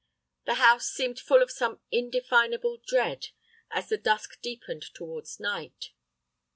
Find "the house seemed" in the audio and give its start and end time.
0.45-1.19